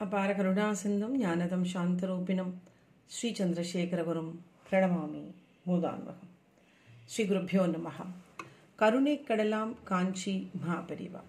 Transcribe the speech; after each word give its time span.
அபார 0.00 0.32
கருணாசிந்தும் 0.32 1.14
ஞானதம் 1.20 1.64
சாந்தரூபிணம் 1.72 2.52
ஸ்ரீ 3.06 3.30
சந்திரசேகரவரும் 3.30 4.32
பிரணமாமி 4.70 5.34
மூதான்வகம் 5.66 6.30
ஸ்ரீ 7.04 7.24
குருப்பியோ 7.24 7.74
நமஹ. 7.74 8.06
கருணை 8.76 9.24
கடலாம் 9.28 9.74
காஞ்சி 9.84 10.50
மகாபரிவா. 10.66 11.20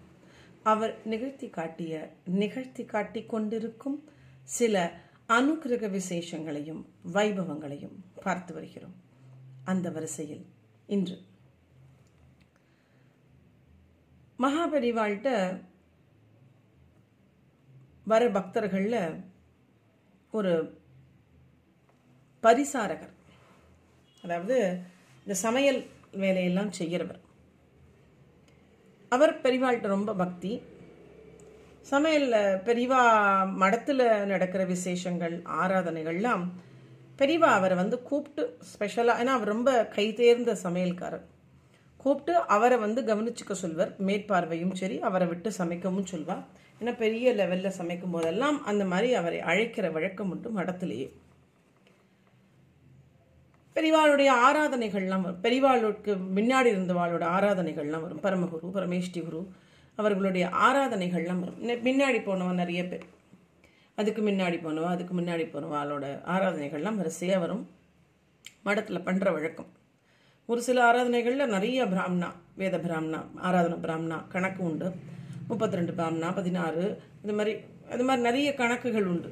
அவர் 0.62 0.98
நிகழ்த்தி 1.04 1.48
காட்டிய 1.48 2.12
நிகழ்த்தி 2.24 2.84
காட்டிக் 2.84 3.28
கொண்டிருக்கும் 3.28 4.04
சில 4.42 5.00
அனுக்கிரக 5.28 5.88
விசேஷங்களையும் 5.88 6.84
வைபவங்களையும் 7.12 7.98
பார்த்து 8.22 8.54
வருகிறோம். 8.54 8.94
அந்த 9.64 9.90
வரிசையில் 9.90 10.46
இன்று. 10.86 11.20
மகாபரிவாள்கிட்ட 14.38 15.60
வர 18.10 18.22
பக்தர்களில் 18.28 19.00
ஒரு 20.30 20.52
பரிசாரகர். 22.42 23.12
அதாவது 24.24 24.56
இந்த 25.24 25.34
சமையல் 25.46 25.80
வேலையெல்லாம் 26.22 26.72
செய்கிறவர் 26.78 27.20
அவர் 29.08 29.32
பெரிவாள்கிட்ட 29.42 29.88
ரொம்ப 29.96 30.14
பக்தி. 30.14 30.52
சமையலில் 31.90 32.58
பெரிவா 32.68 33.00
மடத்தில் 33.62 34.04
நடக்கிற 34.24 34.64
விசேஷங்கள் 34.64 35.34
ஆராதனைகள்லாம் 35.62 36.44
பெரிவா 37.18 37.50
அவரை 37.58 37.76
வந்து 37.76 38.02
கூப்பிட்டு 38.02 38.42
ஸ்பெஷலாக 38.72 39.22
ஏன்னா 39.22 39.32
அவர் 39.38 39.52
ரொம்ப 39.54 39.70
கைதேர்ந்த 39.96 40.52
சமையல்காரர். 40.62 41.26
கூப்பிட்டு 41.96 42.34
அவரை 42.56 42.78
வந்து 42.78 43.02
கவனிச்சுக்க 43.02 43.52
சொல்வர். 43.52 43.90
மேற்பார்வையும் 44.06 44.74
சரி 44.80 45.00
அவரை 45.00 45.26
விட்டு 45.28 45.50
சமைக்கவும் 45.58 46.10
சொல்வார். 46.12 46.44
ஏன்னா 46.82 46.96
பெரிய 46.96 47.34
லெவலில் 47.34 47.68
சமைக்கும் 47.68 48.10
போதெல்லாம் 48.10 48.64
அந்த 48.64 48.84
மாதிரி 48.84 49.14
அவரை 49.14 49.40
அழைக்கிற 49.40 49.90
வழக்கம் 49.90 50.30
உண்டு 50.30 50.50
மடத்திலேயே. 50.56 51.08
பெரிவாளுடைய 53.74 54.30
ஆராதனைகள்லாம் 54.48 55.20
வரும். 55.20 55.42
பெரிவாளுக்கு 55.42 56.20
முன்னாடி 56.36 56.70
இருந்தவாளோட 56.72 57.24
ஆராதனைகள்லாம் 57.36 58.00
வரும். 58.00 58.20
பரமகுரு 58.20 58.70
பரமேஷ்டி 58.74 59.22
குரு 59.24 59.48
அவர்களுடைய 59.96 60.46
ஆராதனைகள்லாம் 60.46 61.38
வரும். 61.38 61.68
முன்னாடி 61.68 62.22
போனவன் 62.24 62.54
நிறைய 62.54 62.84
பேர். 62.84 63.04
அதுக்கு 63.94 64.22
முன்னாடி 64.22 64.58
போனவா 64.64 64.84
அதுக்கு 64.84 65.20
முன்னாடி 65.20 65.46
போனவாளோட 65.54 66.04
ஆராதனைகள்லாம் 66.34 66.94
வரிசையாக 66.94 67.40
வரும். 67.40 67.70
மடத்தில் 68.62 69.04
பண்ணுற 69.06 69.32
வழக்கம். 69.32 69.70
ஒரு 70.46 70.62
சில 70.62 70.92
ஆராதனைகளில் 70.92 71.46
நிறைய 71.46 71.86
பிராமணா 71.86 72.32
வேத 72.54 72.78
பிராமணா 72.78 73.24
ஆராதனை 73.36 73.78
பிராமணா 73.78 74.24
கணக்கு 74.28 74.64
உண்டு. 74.64 74.92
முப்பத்தி 75.50 75.78
ரெண்டு 75.78 75.92
பாம்னா 76.00 76.28
பதினாறு 76.38 76.84
இது 77.24 77.34
மாதிரி 77.38 77.54
அது 77.92 78.04
மாதிரி 78.08 78.22
நிறைய 78.28 78.48
கணக்குகள் 78.60 79.08
உண்டு. 79.12 79.30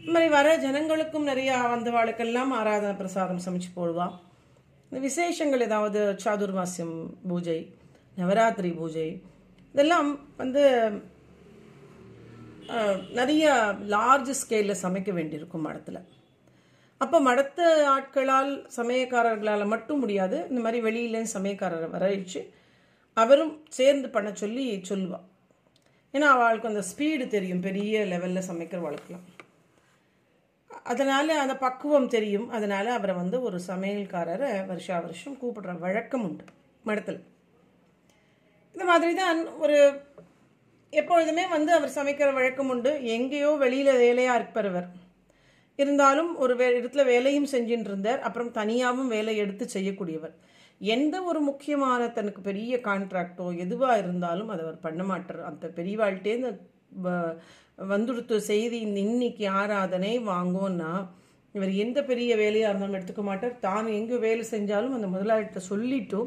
இது 0.00 0.12
மாதிரி 0.14 0.28
வர 0.36 0.48
ஜனங்களுக்கும் 0.64 1.28
நிறைய 1.30 1.52
வந்தவாளுக்கெல்லாம் 1.74 2.52
ஆராதனை 2.58 2.94
பிரசாதம் 3.00 3.44
சமைச்சு 3.46 3.70
போடுவா. 3.76 4.06
இந்த 4.88 5.00
விசேஷங்கள் 5.08 5.64
ஏதாவது 5.68 6.00
சாதுர்மாசியம் 6.24 6.96
பூஜை 7.30 7.58
நவராத்திரி 8.20 8.70
பூஜை 8.80 9.08
இதெல்லாம் 9.74 10.08
வந்து 10.42 10.62
நிறைய 13.18 13.44
லார்ஜ் 13.94 14.30
ஸ்கேலில் 14.40 14.80
சமைக்க 14.84 15.10
வேண்டியிருக்கும் 15.18 15.66
மடத்தில். 15.66 16.00
அப்போ 17.04 17.16
மடத்து 17.26 17.66
ஆட்களால் 17.94 18.52
சமயக்காரர்களால் 18.76 19.72
மட்டும் 19.72 20.00
முடியாது. 20.02 20.38
இந்த 20.50 20.60
மாதிரி 20.64 20.78
வெளியிலேயும் 20.86 21.34
சமயக்காரரை 21.36 21.88
வரவழைச்சு 21.96 22.40
அவரும் 23.22 23.54
சேர்ந்து 23.78 24.08
பண்ண 24.14 24.28
சொல்லி 24.42 24.64
சொல்லுவாள் 24.90 25.26
ஏன்னா 26.14 26.26
அவளுக்கு 26.34 26.70
அந்த 26.70 26.82
ஸ்பீடு 26.90 27.24
தெரியும். 27.36 27.64
பெரிய 27.66 28.04
லெவலில் 28.12 28.48
சமைக்கிற 28.50 28.78
வழக்கலாம். 28.84 29.26
அதனால் 30.92 31.32
அந்த 31.42 31.54
பக்குவம் 31.64 32.12
தெரியும். 32.14 32.46
அதனால் 32.56 32.88
அவரை 32.98 33.14
வந்து 33.22 33.36
ஒரு 33.48 33.58
சமையல்காரரை 33.70 34.50
வருஷா 34.70 34.96
வருஷம் 35.06 35.38
கூப்பிடுற 35.40 35.72
வழக்கம் 35.84 36.24
உண்டு 36.28 36.44
மடத்தில். 36.88 37.20
இந்த 38.74 38.84
மாதிரி 38.90 39.12
தான் 39.20 39.40
ஒரு 39.64 39.76
எப்பொழுதுமே 40.92 41.44
வந்து 41.54 41.70
அவர் 41.78 41.96
சமைக்கிற 41.96 42.28
வழக்கம் 42.38 42.70
உண்டு. 42.74 42.90
எங்கேயோ 43.16 43.50
வெளியில் 43.64 44.00
வேலையாக 44.04 44.38
இருப்பவர். 44.40 44.88
இருந்தாலும் 45.82 46.30
ஒரு 46.44 46.54
வே 46.60 46.66
இடத்துல 46.78 47.02
வேலையும் 47.12 47.50
செஞ்சுட்டு 47.54 47.90
இருந்தார். 47.90 48.20
அப்புறம் 48.28 48.54
தனியாகவும் 48.60 49.12
வேலை 49.16 49.34
எடுத்து 49.42 49.64
செய்யக்கூடியவர். 49.74 50.34
எந்த 50.80 51.16
ஒரு 51.30 51.40
முக்கியமான 51.48 52.00
தனக்கு 52.16 52.40
பெரிய 52.48 52.74
கான்ட்ராக்டோ 52.88 53.46
எதுவாக 53.64 54.00
இருந்தாலும் 54.02 54.50
அதை 54.52 54.60
அவர் 54.66 54.84
பண்ண 54.86 55.02
மாட்டார். 55.10 55.40
அந்த 55.50 55.66
பெரியவாழ்கிட்டே 55.78 56.34
இந்த 56.38 56.50
வந்துடுத்து 57.92 58.36
செய்தி 58.50 58.78
இன்னைக்கு 59.04 59.46
ஆராதனை 59.60 60.12
வாங்கோன்னா 60.32 60.92
இவர் 61.54 61.72
எந்த 61.84 61.98
பெரிய 62.10 62.30
வேலையாக 62.42 62.70
இருந்தாலும் 62.70 62.96
எடுத்துக்க 62.98 63.22
மாட்டார். 63.28 63.54
தான் 63.66 63.86
எங்கே 63.98 64.16
வேலை 64.26 64.44
செஞ்சாலும் 64.54 64.96
அந்த 64.96 65.08
முதலாளிகிட்ட 65.14 65.60
சொல்லிட்டு 65.70 66.20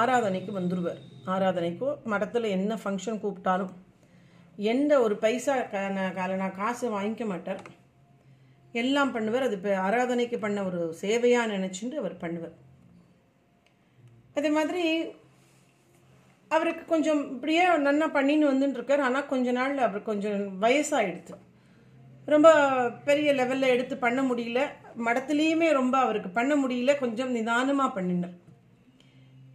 ஆராதனைக்கு 0.00 0.52
வந்துடுவார் 0.58 1.00
ஆராதனைக்கோ 1.34 1.88
மடத்தில் 2.12 2.54
என்ன 2.56 2.72
ஃபங்க்ஷன் 2.82 3.22
கூப்பிட்டாலும் 3.22 3.72
எந்த 4.72 4.92
ஒரு 5.04 5.14
பைசா 5.24 5.54
நான் 6.42 6.58
காசு 6.60 6.86
வாங்கிக்க 6.96 7.24
மாட்டார். 7.32 7.62
எல்லாம் 8.82 9.14
பண்ணுவார். 9.16 9.46
அது 9.48 9.56
இப்போ 9.58 9.72
ஆராதனைக்கு 9.86 10.38
பண்ண 10.44 10.60
ஒரு 10.70 10.80
சேவையாக 11.02 11.52
நினச்சிட்டு 11.54 11.98
அவர் 12.02 12.22
பண்ணுவார். 12.24 12.56
அதே 14.36 14.48
மாதிரி 14.58 14.84
அவருக்கு 16.50 16.82
கொஞ்சம் 16.84 17.20
இப்படியே 17.34 17.62
நன்னா 17.86 18.06
பண்ணின்னு 18.16 18.50
வந்துன்னு 18.50 18.78
இருக்கார் 18.78 19.06
ஆனால் 19.06 19.30
கொஞ்ச 19.32 19.52
நாள் 19.58 19.76
அவர் 19.86 20.08
கொஞ்சம் 20.10 20.40
வயசாகிடுது 20.62 21.36
ரொம்ப 22.34 22.48
பெரிய 23.08 23.32
லெவலில் 23.32 23.72
எடுத்து 23.74 23.96
பண்ண 23.96 24.20
முடியல. 24.22 24.60
மடத்துலேயுமே 25.06 25.68
ரொம்ப 25.80 25.96
அவருக்கு 25.98 26.30
பண்ண 26.38 26.52
முடியல. 26.62 26.92
கொஞ்சம் 26.98 27.30
நிதானமாக 27.30 27.94
பண்ணினார். 27.96 28.36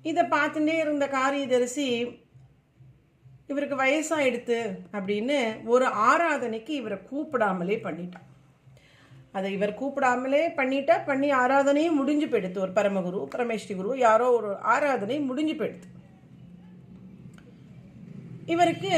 இதை 0.10 0.24
பார்த்துட்டே 0.36 0.76
இருந்த 0.80 1.08
காரியதரிசி 1.08 1.88
இவருக்கு 3.52 3.78
வயசாயிடுத்து 3.84 4.60
அப்படின்னு 4.98 5.38
ஒரு 5.74 5.88
ஆராதனைக்கு 6.10 6.74
இவரை 6.82 6.98
கூப்பிடாமலே 7.10 7.78
பண்ணிட்டான். 7.88 8.28
அதை 9.32 9.54
இவர் 9.54 9.80
கூப்பிடாமலே 9.82 10.42
பண்ணிட்டா 10.56 11.06
பண்ணி 11.06 11.32
ஆராதனையும் 11.32 12.00
முடிஞ்சு 12.00 12.26
போயிடுத்து. 12.26 12.58
ஒரு 12.58 12.72
பரமகுரு 12.72 13.28
பரமேஸ்வரி 13.36 13.76
குரு 13.76 13.98
யாரோ 13.98 14.32
ஒரு 14.32 14.58
ஆராதனை 14.58 15.20
முடிஞ்சு 15.20 15.54
போயிடுத்து. 15.54 15.90
இவருக்கு 18.46 18.92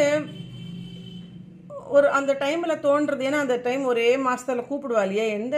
ஒரு 1.88 2.10
அந்த 2.10 2.34
டைமில் 2.34 2.84
தோன்றது 2.86 3.24
ஏன்னா 3.30 3.40
அந்த 3.46 3.56
டைம் 3.56 3.84
ஒரே 3.84 4.18
மாதத்தில் 4.18 4.68
கூப்பிடுவா 4.70 5.02
இல்லையா? 5.02 5.24
எந்த 5.24 5.58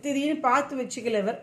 திடீர்னு 0.00 0.40
பார்த்து 0.40 0.76
வச்சுக்கல 0.76 1.18
இவர். 1.18 1.40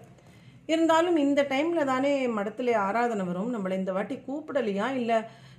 இருந்தாலும் 0.65 1.15
இந்த 1.15 1.41
டைமில் 1.43 1.83
தானே 1.83 2.27
மடத்தில் 2.27 2.73
ஆராதனை 2.73 3.25
வரும். 3.25 3.53
நம்மளை 3.55 3.73
இந்த 3.73 3.93
வாட்டி 3.93 4.19
கூப்பிடலையா? 4.27 4.93
இல்லை 4.93 5.17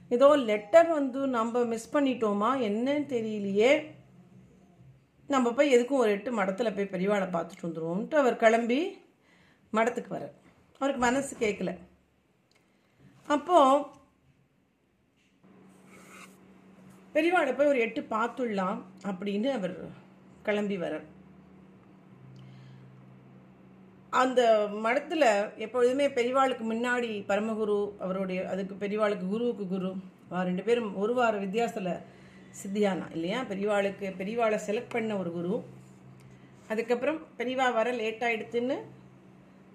ஏதோ 0.08 0.36
லெட்டர் 0.36 0.88
வந்து 0.88 1.26
நம்ம 1.26 1.64
மிஸ் 1.64 1.96
பண்ணிட்டோமா? 1.96 2.50
என்னன்னு 2.68 3.04
தெரியலையே. 3.14 3.72
நம்ம 5.32 5.52
போய் 5.56 5.74
எதுக்கும் 5.76 6.02
ஒரு 6.02 6.10
எட்டு 6.16 6.30
மடத்தில் 6.38 6.74
போய் 6.76 6.92
பெரியவாளை 6.94 7.26
பார்த்துட்டு 7.34 7.66
வந்துடுவோம்ட்டு 7.66 8.20
அவர் 8.22 8.42
கிளம்பி 8.42 8.80
மடத்துக்கு 9.72 10.10
வர 10.16 10.24
அவருக்கு 10.80 11.02
மனசு 11.04 11.32
கேட்கல. 11.42 11.72
அப்போது 13.28 13.84
பெரியவாளை 17.14 17.52
போய் 17.56 17.72
ஒரு 17.72 17.80
எட்டு 17.86 18.00
பார்த்துடலாம் 18.14 18.78
அப்படின்னு 19.10 19.48
அவர் 19.58 19.74
கிளம்பி 20.46 20.76
வர்றார். 20.84 21.06
அந்த 24.22 24.40
மடத்தில் 24.86 25.28
எப்பொழுதுமே 25.64 26.06
பெரியவாளுக்கு 26.16 26.64
முன்னாடி 26.70 27.10
பரமகுரு 27.30 27.76
அவருடைய 28.04 28.40
அதுக்கு 28.52 28.74
பெரியவாளுக்கு 28.82 29.26
குருவுக்கு 29.34 29.66
குரு 29.74 29.90
ரெண்டு 30.48 30.62
பேரும் 30.66 30.90
ஒரு 31.02 31.14
வார 31.18 31.36
வித்தியாசத்தில் 31.44 31.94
சித்தியானா 32.60 33.06
இல்லையா? 33.16 33.38
பெரியவாளுக்கு 33.50 34.06
பெரியவாளை 34.20 34.58
செலக்ட் 34.66 34.94
பண்ண 34.94 35.16
ஒரு 35.16 35.32
குரு. 35.32 35.54
அதுக்கப்புறம் 36.68 37.18
பெரியவா 37.38 37.66
வர 37.78 37.88
லேட் 38.00 38.24
ஆகிடுத்துன்னு 38.28 38.76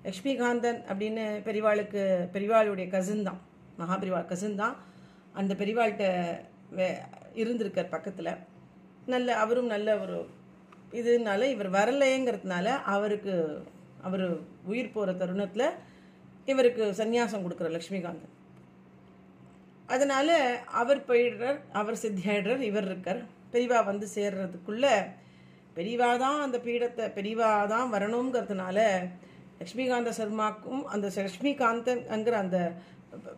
லக்ஷ்மிகாந்தன் 0.07 0.79
அப்படின்னு 0.89 1.23
பெரியவாளுக்கு 1.47 2.01
பெரியவாளுடைய 2.35 2.87
கசின் 2.95 3.23
தான் 3.23 3.39
மகாபெரிவா 3.79 4.19
கசின் 4.25 4.59
தான். 4.63 4.75
அந்த 5.33 5.53
பெரியவாள்கிட்ட 5.53 6.05
வே 6.77 6.87
இருந்திருக்கார் 7.41 7.93
பக்கத்தில். 7.95 8.31
நல்ல 9.13 9.35
அவரும் 9.43 9.73
நல்ல 9.75 9.89
ஒரு 10.03 10.17
இதுனால 10.99 11.41
இவர் 11.55 11.69
வரலைங்கிறதுனால 11.69 12.67
அவருக்கு 12.95 13.33
அவர் 14.07 14.25
உயிர் 14.71 14.95
போகிற 14.95 15.13
தருணத்தில் 15.13 15.67
இவருக்கு 16.51 16.83
சந்நியாசம் 17.01 17.43
கொடுக்குற 17.45 17.69
லக்ஷ்மிகாந்தன் 17.75 18.33
அதனால் 19.89 20.35
அவர் 20.71 21.01
போயிடுறார் 21.05 21.59
அவர் 21.73 22.01
சித்தியாயிடுறார் 22.01 22.61
இவர் 22.61 22.83
இருக்கார். 22.83 23.21
பெரியவா 23.53 23.79
வந்து 23.85 24.07
சேர்றதுக்குள்ள 24.15 24.85
பெரியவா 25.73 26.17
தான் 26.17 26.39
அந்த 26.41 26.57
பீடத்தை 26.57 27.05
பெரியவா 27.13 27.49
தான் 27.67 27.93
வரணுங்கிறதுனால 27.93 28.77
லக்ஷ்மிகாந்த 29.59 30.11
சர்மாக்கும் 30.11 30.83
அந்த 30.85 31.07
லக்ஷ்மிகாந்தங்கிற 31.17 32.35
அந்த 32.37 32.59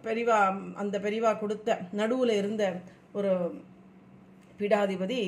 பெரிவா 0.04 0.38
அந்த 0.76 0.96
பெரிவா 1.00 1.32
கொடுத்த 1.40 1.78
நடுவில் 1.92 2.34
இருந்த 2.38 2.64
ஒரு 3.14 3.32
பீடாதிபதி 4.60 5.22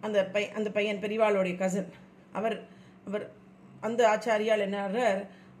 அந்த 0.00 0.18
பை 0.24 0.42
அந்த 0.50 0.68
பையன் 0.70 1.02
பெரிவாளுடைய 1.02 1.54
கசன் 1.56 1.90
அவர் 2.32 2.56
அவர் 3.06 3.24
அந்த 3.80 4.00
ஆச்சாரியால் 4.08 4.60
என்ன 4.60 5.00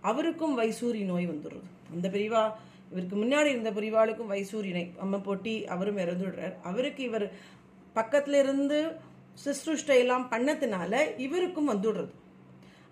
அவருக்கும் 0.02 0.58
வைசூரி 0.58 1.02
நோய் 1.04 1.26
வந்துடுறது 1.26 1.68
அந்த 1.90 2.08
பெரிவா 2.08 2.42
இவருக்கு 2.90 3.16
முன்னாடி 3.16 3.44
இருந்த 3.44 3.70
பெரியவாளுக்கும் 3.70 4.30
வைசூர் 4.30 4.64
இணை. 4.64 4.94
அம்ம 5.02 5.22
போட்டி 5.22 5.66
அவரும் 5.66 5.96
இறந்துடுறார். 5.96 6.60
அவருக்கு 6.62 7.02
இவர் 7.02 7.32
பக்கத்துல 7.94 8.38
இருந்து 8.38 8.96
சிஸ்ருஷ்டை 9.44 9.98
எல்லாம் 9.98 10.30
பண்ணதுனால 10.30 11.18
இவருக்கும் 11.18 11.68
வந்துடுறது. 11.68 12.10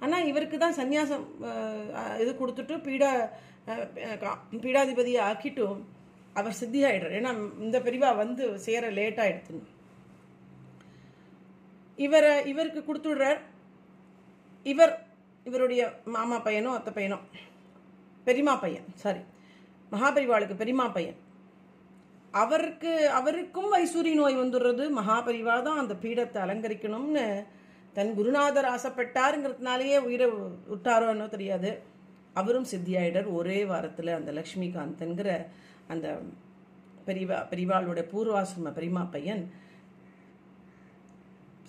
ஆனால் 0.01 0.27
இவருக்கு 0.27 0.59
தான் 0.59 0.75
சந்நியாசம் 0.75 1.25
இது 2.21 2.37
கொடுத்துட்டு 2.41 2.77
பீடா 2.83 3.29
கா- 3.97 4.39
பீடாதிபதியை 4.53 5.21
ஆக்கிட்டும் 5.31 5.81
அவர் 6.35 6.57
சித்தியாயிடுறார். 6.61 7.17
ஏன்னா 7.19 7.61
இந்த 7.61 7.81
பிரிவா 7.81 8.17
வந்து 8.17 8.59
சேர 8.59 8.91
லேட் 8.91 9.19
ஆயிடுதுன்னு 9.19 9.67
இவரை 11.97 12.47
இவருக்கு 12.47 12.81
கொடுத்துடுறார். 12.81 13.39
இவர் 14.63 15.07
இவருடைய 15.45 16.01
மாமா 16.05 16.37
பையனோ 16.43 16.73
அத்தை 16.75 16.93
பையனோ? 16.95 17.19
பெரியமா 18.27 18.61
பையன் 18.61 18.85
சாரி 18.95 19.19
மகாபரிவாளுக்கு 19.93 20.57
பெரியமா 20.63 20.87
பையன். 20.97 21.19
அவருக்கு 22.43 22.93
அவருக்கும் 23.19 23.71
வைசூரி 23.75 24.13
நோய் 24.21 24.41
வந்துடுறது. 24.43 24.85
மகாபரிவா 25.01 25.55
தான் 25.69 25.81
அந்த 25.83 25.95
பீடத்தை 26.03 26.39
அலங்கரிக்கணும்னு 26.45 27.25
தன் 27.97 28.13
குருநாதர் 28.19 28.69
ஆசைப்பட்டாருங்கிறதுனாலேயே 28.75 29.99
உயிரை 30.09 30.27
விட்டாரோ 30.73 31.07
என்னோ 31.15 31.29
தெரியாது. 31.37 31.71
அவரும் 32.41 32.69
சித்தியாயிடர் 32.73 33.29
ஒரே 33.39 33.61
வாரத்தில் 33.71 34.19
அந்த 34.19 34.33
லக்ஷ்மிகாந்த்ங்கிற 34.39 35.31
அந்த 35.95 36.07
பெரியவா 37.07 37.39
பெரியவாளுடைய 37.53 38.05
பூர்வாசிரம 38.13 38.73
பெரியமா 38.79 39.03
பையன் 39.15 39.43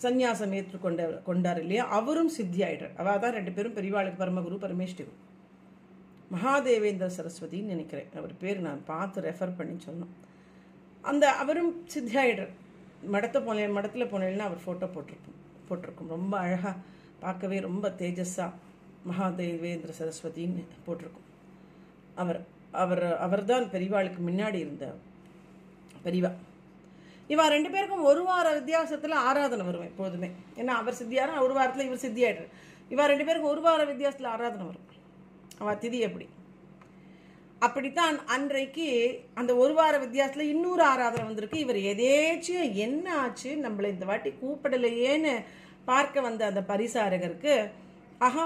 சந்நியாசம் 0.04 0.54
ஏற்றுக்கொண்ட 0.58 1.02
கொண்டார் 1.30 1.60
இல்லையா? 1.64 1.84
அவரும் 1.98 2.32
சித்தியாயிடர் 2.38 2.94
அவள் 3.02 3.22
தான் 3.24 3.36
ரெண்டு 3.38 3.52
பேரும் 3.56 3.76
பெரியவாளுக்கு 3.78 4.22
பரமகுரு 4.22 4.58
பரமேஷ்டிகு 4.66 5.14
மகாதேவேந்திர 6.34 7.08
சரஸ்வதின்னு 7.18 7.74
நினைக்கிறேன். 7.74 8.10
அவர் 8.20 8.34
பேர் 8.42 8.66
நான் 8.68 8.82
பார்த்து 8.92 9.24
ரெஃபர் 9.28 9.58
பண்ணி 9.60 9.76
சொன்னோம் 9.88 10.14
அந்த 11.10 11.26
அவரும் 11.42 11.72
சித்தியாயிடர் 11.94 12.52
மடத்தை 13.14 13.40
போன 13.46 13.68
மடத்தில் 13.78 14.12
போனேன்னா 14.14 14.48
அவர் 14.50 14.64
ஃபோட்டோ 14.66 14.88
போட்டிருப்போம் 14.96 15.38
போட்டிருக்கும். 15.70 16.14
ரொம்ப 16.16 16.34
அழகாக 16.46 16.76
பார்க்கவே 17.24 17.58
ரொம்ப 17.70 17.88
தேஜஸாக 18.02 18.58
மகாதேவேந்திர 19.10 19.92
சரஸ்வதின்னு 20.00 20.64
போட்டிருக்கும். 20.86 21.28
அவர் 22.22 22.40
அவர் 22.84 23.04
அவர்தான் 23.26 23.66
பெரியவாளுக்கு 23.74 24.22
முன்னாடி 24.30 24.58
இருந்த 24.66 24.86
பெரியவா 26.06 26.32
இவா 27.34 27.46
ரெண்டு 27.54 27.70
பேருக்கும் 27.74 28.06
ஒரு 28.12 28.22
வார 28.28 28.46
வித்தியாசத்தில் 28.58 29.16
ஆராதனை 29.30 29.64
வரும் 29.66 29.88
எப்போதுமே. 29.90 30.30
ஏன்னா 30.60 30.74
அவர் 30.82 31.00
சித்தியாரும் 31.00 31.44
ஒரு 31.46 31.54
வாரத்தில் 31.58 31.88
இவர் 31.88 32.06
சித்தியாயிடுறார். 32.06 32.54
இவா 32.94 33.04
ரெண்டு 33.12 33.26
பேருக்கும் 33.28 33.54
ஒரு 33.56 33.62
வார 33.66 33.82
வித்தியாசத்தில் 33.90 34.32
ஆராதனை 34.36 34.66
வரும். 34.70 34.86
அவ 35.62 35.74
திதி 35.84 36.00
எப்படி 36.08 36.28
அப்படித்தான் 37.66 38.18
அன்றைக்கு 38.34 38.86
அந்த 39.40 39.52
ஒரு 39.62 39.74
வார 39.78 39.94
வித்தியாசத்தில் 40.04 40.52
இன்னொரு 40.54 40.84
ஆராதனை 40.92 41.24
வந்திருக்கு. 41.26 41.64
இவர் 41.64 41.80
எதேச்சும் 41.94 42.68
என்ன 42.86 43.06
ஆச்சு? 43.24 43.50
நம்மளை 43.66 43.90
இந்த 43.96 44.06
வாட்டி 44.10 44.30
கூப்பிடலையேன்னு 44.42 45.34
பார்க்க 45.90 46.22
வந்த 46.28 46.42
அந்த 46.52 46.62
பரிசாரகருக்கு 46.72 47.54
ஆஹா 48.28 48.46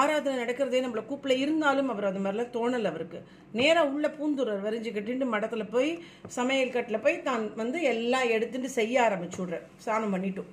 ஆராதனை 0.00 0.34
நடக்கிறதே 0.42 0.80
நம்மளை 0.84 1.02
கூப்பிட 1.06 1.34
இருந்தாலும் 1.42 1.90
அவர் 1.92 2.08
அது 2.08 2.22
மாதிரிலாம் 2.24 2.54
தோணல் 2.56 2.90
அவருக்கு. 2.90 3.18
நேராக 3.58 3.92
உள்ள 3.94 4.06
பூந்துடுறார் 4.18 4.66
வரிஞ்சு 4.66 4.90
கட்டிட்டு 4.92 5.26
மடத்தில் 5.34 5.72
போய் 5.74 5.90
சமையல் 6.38 6.74
கட்டில் 6.74 7.04
போய் 7.04 7.24
தான் 7.28 7.44
வந்து 7.62 7.80
எல்லாம் 7.92 8.32
எடுத்துட்டு 8.36 8.70
செய்ய 8.78 9.04
ஆரம்பிச்சு 9.06 9.40
விடுறார் 9.42 9.66
ஸ்நானம் 9.84 10.14
பண்ணிட்டோம். 10.14 10.50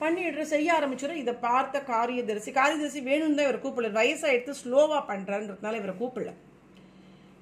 பண்ணிடுற 0.00 0.42
செய்ய 0.52 0.68
ஆரம்பிச்சிடும் 0.76 1.20
இதை 1.22 1.34
பார்த்த 1.46 1.82
காரியதரிசி 1.92 2.50
காரியதரிசி 2.58 3.00
வேணும்னு 3.10 3.36
தான் 3.38 3.48
இவர் 3.48 3.64
கூப்பிடல. 3.64 3.92
வயசாயிடுத்து 3.98 4.60
ஸ்லோவாக 4.62 5.02
பண்ணுறான்றதுனால 5.10 5.78
இவரை 5.80 5.94
கூப்பிடல. 6.00 6.32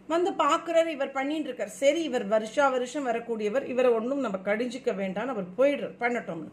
வந்து 0.08 0.30
பார்க்குறாரு 0.44 0.90
இவர் 0.96 1.16
பண்ணிட்டு 1.16 1.48
இருக்கார் 1.48 1.78
சரி 1.82 2.00
இவர் 2.08 2.24
வருஷா 2.34 2.64
வருஷம் 2.68 3.08
வரக்கூடியவர் 3.10 3.64
இவரை 3.72 3.90
ஒன்றும் 3.98 4.24
நம்ம 4.26 4.38
கடிஞ்சிக்க 4.48 4.90
வேண்டாம்னு 5.00 5.34
அவர் 5.34 5.56
போயிடுறார் 5.58 5.96
பண்ணட்டோம்னு. 6.02 6.50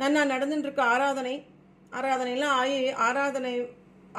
நன்னா 0.00 0.22
நடந்துட்டு 0.34 0.68
இருக்க 0.68 0.82
ஆராதனை 0.94 1.34
ஆராதனைலாம் 1.98 2.56
ஆயி 2.60 2.78
ஆராதனை 3.06 3.52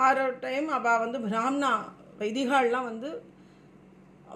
ஆரோ 0.08 0.26
டைம் 0.46 0.68
அவள் 0.78 1.04
வந்து 1.04 1.20
பிராமணா 1.28 1.72
வைதிகால்லாம் 2.20 2.88
வந்து 2.90 3.10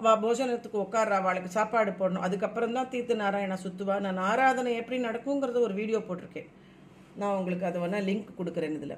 போஜனத்துக்கு 0.02 0.78
உட்கார்றா 0.84 1.16
அவளுக்கு 1.22 1.50
சாப்பாடு 1.56 1.90
போடணும். 1.90 2.24
அதுக்கப்புறம் 2.26 2.76
தான் 2.78 2.88
தீர்த்து 2.92 3.14
நாராயணா 3.22 3.56
சுத்துவா. 3.64 3.96
நான் 4.00 4.16
ஆராதனை 4.16 4.74
எப்படி 4.80 4.98
நடக்குங்கிறத 5.04 5.60
ஒரு 5.60 5.74
வீடியோ 5.80 5.98
போட்டிருக்கேன். 5.98 6.48
நான் 7.20 7.36
உங்களுக்கு 7.40 7.66
அதை 7.68 7.80
வேணால் 7.82 8.06
லிங்க் 8.08 8.38
கொடுக்குறேன் 8.38 8.76
இதில். 8.78 8.96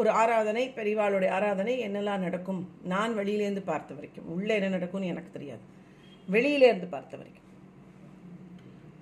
ஒரு 0.00 0.10
ஆராதனை 0.10 0.64
பெரியவாளுடைய 0.76 1.30
ஆராதனை 1.36 1.74
என்னெல்லாம் 1.86 2.24
நடக்கும்? 2.26 2.60
நான் 2.92 3.16
வெளியிலேருந்து 3.20 3.64
பார்த்த 3.70 3.94
வரைக்கும். 3.94 4.28
உள்ளே 4.36 4.54
என்ன 4.58 4.68
நடக்கும்னு 4.68 5.12
எனக்கு 5.14 5.30
தெரியாது. 5.30 5.64
வெளியிலேருந்து 6.28 6.88
பார்த்த 6.96 7.16
வரைக்கும். 7.16 7.48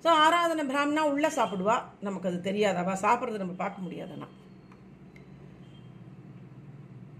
ஸோ 0.03 0.09
ஆராதனை 0.25 0.63
பிராமணா 0.71 1.01
உள்ளே 1.13 1.29
சாப்பிடுவா. 1.39 1.75
நமக்கு 2.07 2.29
அது 2.29 2.39
தெரியாது. 2.41 2.77
அவள் 2.77 3.03
சாப்பிட்றது 3.05 3.43
நம்ம 3.43 3.57
பார்க்க 3.63 3.85
முடியாதுண்ணா 3.87 4.29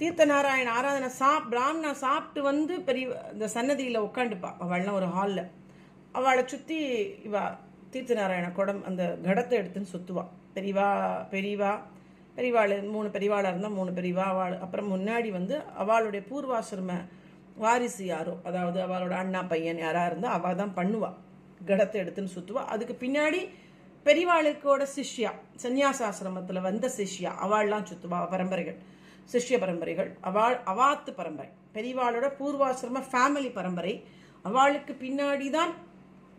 தீர்த்த 0.01 0.25
நாராயண 0.25 0.71
ஆராதனை 0.71 1.09
சாப் 1.09 1.50
பிராமணா 1.50 1.92
சாப்பிட்டு 1.94 2.42
வந்து 2.42 2.81
பெரிய 2.81 3.06
இந்த 3.31 3.48
சன்னதியில் 3.48 4.00
உட்காந்துப்பா 4.00 4.50
அவள்லாம் 4.59 4.92
ஒரு 4.92 5.06
ஹாலில் 5.06 5.44
அவளை 6.12 6.44
சுற்றி 6.45 6.77
இவா 7.24 7.44
தீர்த்த 7.89 8.13
நாராயண 8.13 8.51
குடம் 8.51 8.83
அந்த 8.83 9.18
கடத்தை 9.24 9.56
எடுத்துன்னு 9.59 9.92
சுற்றுவா 9.92 10.24
பெரியவா 10.56 10.88
பெரியவா 11.31 11.71
பெரியவாள் 12.36 12.74
மூணு 12.83 13.07
பெரியவாளாக 13.07 13.48
இருந்தால் 13.48 13.71
மூணு 13.71 13.92
பெரியவா 13.92 14.25
அவள். 14.25 14.59
அப்புறம் 14.59 14.92
முன்னாடி 14.92 15.31
வந்து 15.31 15.56
அவளுடைய 15.74 16.21
பூர்வாசிரம 16.30 16.92
வாரிசு 17.56 18.06
யாரோ 18.06 18.33
அதாவது 18.44 18.80
அவளோட 18.81 19.09
அண்ணா 19.09 19.44
பையன் 19.44 19.77
யாராக 19.77 20.06
இருந்தால் 20.06 20.31
அவள் 20.31 20.56
தான் 20.56 20.74
பண்ணுவாள் 20.75 21.18
கடத்தை 21.65 22.01
எடுத்துன்னு 22.01 22.36
சுற்றுவா 22.36 22.63
அதுக்கு 22.65 22.95
பின்னாடி 23.06 23.42
பெரியவாளுக்கோட 24.06 24.88
சிஷ்யா 24.95 25.31
சந்நியாசாசிரமத்தில் 25.63 26.62
வந்த 26.62 26.92
சிஷ்யா 26.97 27.33
அவள்லாம் 27.45 27.88
சுற்றுவா 27.92 28.19
பரம்பரைகள். 28.30 28.80
சிஷ்ய 29.31 29.60
பரம்பரைகள். 29.60 30.10
அவள் 30.22 30.57
அவாத்து 30.72 31.12
பரம்பரை. 31.16 31.51
பெரியவாளோட 31.75 32.25
பூர்வாசிரம 32.39 33.04
ஃபேமிலி 33.12 33.54
பரம்பரை. 33.54 34.04
அவளுக்கு 34.42 34.94
பின்னாடி 34.94 35.50
தான் 35.50 35.74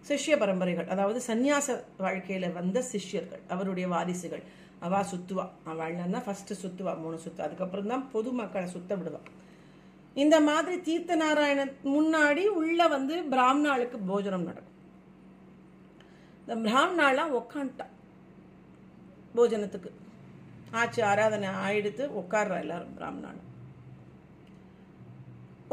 சிஷ்ய 0.09 0.37
பரம்பரைகள். 0.39 0.89
அதாவது 0.89 1.21
சந்நியாச 1.27 1.85
வாழ்க்கையில 1.99 2.53
வந்த 2.53 2.83
சிஷ்யர்கள் 2.83 3.43
அவருடைய 3.49 3.89
வாரிசுகள். 3.89 4.43
அவா 4.81 5.01
சுத்துவா. 5.13 5.45
அவள்னா 5.67 6.23
ஃபர்ஸ்ட் 6.25 6.53
சுத்துவா 6.63 6.99
மூணு 6.99 7.21
சுத்து. 7.25 7.41
அதுக்கப்புறம் 7.41 7.87
தான் 7.87 8.11
பொதுமக்களை 8.13 8.65
சுத்த 8.65 8.95
விடுவான் 8.95 9.41
இந்த 10.15 10.41
மாதிரி 10.41 10.81
தீர்த்த 10.81 11.15
நாராயண 11.17 11.65
முன்னாடி 11.65 12.47
உள்ள 12.47 12.89
வந்து 12.89 13.15
பிராமணாளுக்கு 13.31 13.99
போஜனம் 14.07 14.43
நடக்கும். 14.43 14.71
இந்த 16.47 16.71
பிராமணாலாம் 16.71 17.35
உக்காந்துட்டா 17.41 17.87
போஜனத்துக்கு. 19.37 19.91
ஆச்சு 20.79 21.01
ஆராதனை 21.11 21.49
ஆயிடுத்து 21.65 22.05
உட்கார்றா 22.21 22.59
எல்லாரும் 22.65 22.97
பிராமணாலும் 22.99 23.49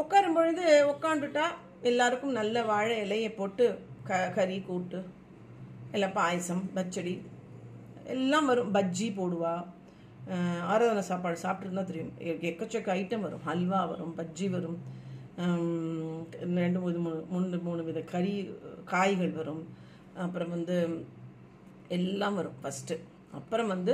உட்காரும் 0.01 0.37
பொழுது 0.37 0.65
உட்காந்துட்டா 0.93 1.45
எல்லாருக்கும் 1.89 2.37
நல்ல 2.39 2.63
வாழை 2.69 2.95
இலையை 3.05 3.29
போட்டு 3.35 3.65
க 4.07 4.19
கறி 4.35 4.57
கூட்டு 4.67 4.99
எல்லாம் 5.95 6.15
பாயசம் 6.19 6.63
பச்சடி 6.75 7.13
எல்லாம் 8.13 8.47
வரும். 8.49 8.69
பஜ்ஜி 8.75 9.07
போடுவா. 9.17 9.53
ஆராதனை 10.71 11.03
சாப்பாடு 11.09 11.37
சாப்பிட்டுருந்தா 11.43 11.83
தெரியும். 11.89 12.13
எக்கச்சக்க 12.49 12.89
ஐட்டம் 12.99 13.25
வரும். 13.25 13.43
ஹல்வா 13.49 13.81
வரும் 13.91 14.13
பஜ்ஜி 14.19 14.47
வரும். 14.55 14.79
ரெண்டு 16.59 16.79
மூணு 16.83 16.99
மூணு 17.05 17.19
மூணு 17.33 17.59
மூணு 17.67 17.81
வித 17.87 17.99
கறி 18.13 18.33
காய்கள் 18.93 19.37
வரும். 19.39 19.63
அப்புறம் 20.25 20.53
வந்து 20.55 20.77
எல்லாம் 21.97 22.37
வரும் 22.39 22.57
ஃபஸ்ட்டு 22.63 22.97
அப்புறம் 23.39 23.71
வந்து 23.75 23.93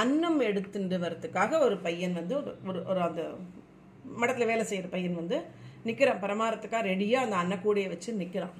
அன்னம் 0.00 0.40
எடுத்துட்டு 0.40 0.98
வர்றதுக்காக 0.98 1.58
ஒரு 1.58 1.76
பையன் 1.78 2.12
வந்து 2.12 2.34
ஒரு 2.36 2.52
ஒரு 2.68 2.80
ஒரு 2.86 3.00
அந்த 3.00 3.22
மடத்தில் 4.20 4.50
வேலை 4.52 4.64
செய்கிற 4.64 4.88
பையன் 4.88 5.14
வந்து 5.14 5.36
நிற்கிறான் 5.84 6.22
பரமாரத்துக்காக 6.22 6.88
ரெடியாக 6.90 7.26
அந்த 7.26 7.36
அன்னக்கூடையை 7.42 7.88
வச்சு 7.88 8.12
நிற்கிறான் 8.12 8.54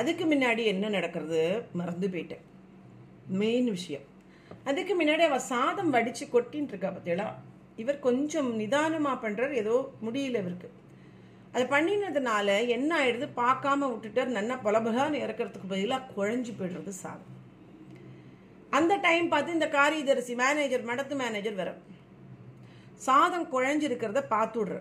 அதுக்கு 0.00 0.24
முன்னாடி 0.24 0.62
என்ன 0.64 0.88
நடக்கிறது? 0.88 1.40
மறந்து 1.72 2.08
போயிட்டேன். 2.08 2.44
மெயின் 3.40 3.70
விஷயம். 3.70 4.04
அதுக்கு 4.64 4.92
முன்னாடி 5.00 5.22
அவள் 5.26 5.48
சாதம் 5.52 5.90
வடித்து 5.90 6.26
கொட்டின்னு 6.26 6.70
இருக்கா 6.72 6.90
பார்த்தீங்களா 6.90 7.26
இவர் 7.76 7.98
கொஞ்சம் 7.98 8.50
நிதானமாக 8.56 9.16
பண்ணுறார் 9.24 9.52
ஏதோ 9.52 9.74
முடியல 10.06 10.40
இவருக்கு. 10.44 10.70
அதை 11.52 11.64
பண்ணினதுனால 11.66 12.48
என்ன 12.68 12.90
ஆயிடுது? 13.00 13.28
பார்க்காம 13.36 13.88
விட்டுட்டார். 13.92 14.36
நல்லா 14.38 14.54
பொலபலான்னு 14.64 15.22
இறக்கிறதுக்கு 15.24 15.72
பதிலாக 15.74 16.12
குழஞ்சு 16.16 16.52
போயிடுறது 16.58 16.94
சாதம். 17.02 17.30
அந்த 18.72 18.96
டைம் 18.96 19.28
பார்த்து 19.28 19.52
இந்த 19.52 19.68
காரியதரிசி 19.68 20.34
மேனேஜர் 20.34 20.88
மடத்து 20.90 21.14
மேனேஜர் 21.16 21.54
வர 21.54 21.70
சாதம் 23.06 23.46
குழஞ்சிருக்கிறத 23.52 24.20
பார்த்துடுற 24.34 24.76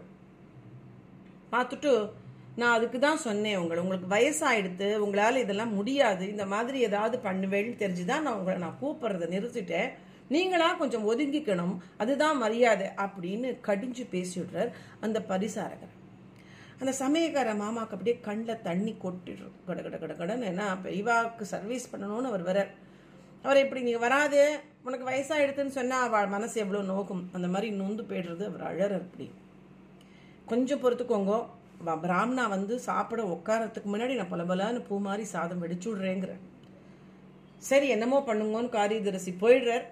பார்த்துட்டு 1.51 1.91
நான் 2.55 2.75
அதுக்கு 2.75 2.97
தான் 2.99 3.17
சொன்னேன் 3.17 3.57
உங்களை. 3.57 3.79
உங்களுக்கு 3.83 4.07
வயசாயிடுத்து 4.15 4.87
உங்களால் 4.95 5.35
இதெல்லாம் 5.35 5.73
முடியாது. 5.73 6.23
இந்த 6.29 6.45
மாதிரி 6.45 6.79
ஏதாவது 6.79 7.17
பண்ணுவேன்னு 7.23 7.75
தெரிஞ்சுதான் 7.83 8.25
நான் 8.25 8.39
உங்களை 8.39 8.57
நான் 8.59 8.79
கூப்பிட்றத 8.81 9.27
நிறுத்திட்டேன். 9.35 9.89
நீங்களா 10.27 10.67
கொஞ்சம் 10.73 11.07
ஒதுங்கிக்கணும். 11.11 11.73
அதுதான் 11.97 12.37
மரியாதை 12.37 12.87
அப்படின்னு 12.97 13.49
கடிஞ்சு 13.67 14.03
பேசிவிடுறார் 14.13 14.71
அந்த 14.99 15.19
பரிசாரகர். 15.29 15.95
அந்த 16.79 16.93
சமயக்கார 16.99 17.49
மாமாவுக்கு 17.63 17.95
அப்படியே 17.97 18.19
கண்ணில் 18.21 18.61
தண்ணி 18.61 18.93
கொட்டிடுறோம் 19.03 19.57
கட 19.67 19.79
கட 19.81 19.97
கட 19.97 20.13
கடன்னு. 20.13 20.49
ஏன்னா 20.51 20.67
பெரியவாவுக்கு 20.85 21.45
சர்வீஸ் 21.55 21.91
பண்ணணும்னு 21.91 22.31
அவர் 22.31 22.47
வரார் 22.47 22.71
அவர் 23.43 23.57
இப்படி 23.57 23.81
நீங்கள் 23.81 24.09
வராது 24.09 24.59
உனக்கு 24.83 25.09
வயசாகிடுதுன்னு 25.09 25.67
சொன்னால் 25.67 26.07
அவள் 26.07 26.27
மனசு 26.27 26.59
எவ்வளோ 26.59 26.81
நோக்கும். 26.81 27.29
அந்த 27.33 27.47
மாதிரி 27.47 27.71
நொந்து 27.71 28.03
போய்டுறது 28.03 28.45
அவர் 28.45 28.77
அழற 28.77 28.95
அப்படி. 28.95 29.31
கொஞ்சம் 30.45 30.83
பொறுத்துக்கோங்க. 30.83 31.47
வ- 31.85 31.99
பிராமணா 31.99 32.47
வந்து 32.47 32.79
சாப்பிட 32.79 33.23
உட்காரத்துக்கு 33.23 33.97
முன்னாடி 33.97 34.15
நான் 34.15 34.31
பலபலான்னு 34.31 34.85
பூ 34.87 34.99
மாதிரி 34.99 35.23
சாதம் 35.23 35.67
வெடிச்சு 35.67 35.85
விடுறேங்கிறேன் 35.85 36.39
சரி 37.57 37.87
என்னமோ 37.87 38.23
பண்ணுங்கன்னு 38.27 38.69
காரியதரிசி 38.69 39.35
போயிடுறார். 39.41 39.83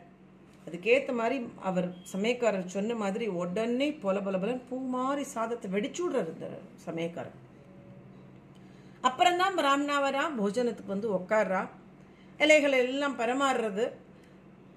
அதுக்கேற்ற 0.69 1.13
மாதிரி 1.13 1.49
அவர் 1.59 1.93
சமயக்காரர் 2.13 2.65
சொன்ன 2.65 2.95
மாதிரி 2.95 3.27
உடனே 3.27 3.91
பொல 3.91 4.05
பொல 4.05 4.37
பொலன்னு 4.37 4.61
பூ 4.69 4.87
மாதிரி 4.87 5.23
சாதத்தை 5.23 5.71
வெடிச்சு 5.71 5.97
விடுறாரு 5.97 6.33
இந்த 6.33 6.59
சமயக்காரர். 6.85 7.37
அப்புறம்தான் 9.01 9.55
பிராமணா 9.55 10.01
வரா 10.01 10.31
போஜனத்துக்கு 10.39 10.85
வந்து 10.85 11.13
உட்கார்றா. 11.13 11.67
இலைகளை 12.39 12.79
எல்லாம் 12.79 13.19
பரமாறுறது. 13.19 13.91